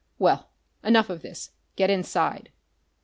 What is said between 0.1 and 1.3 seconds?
Well, enough of